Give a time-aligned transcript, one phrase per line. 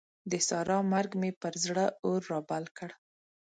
[0.31, 2.89] د سارا مرګ مې پر زړه اور رابل کړ.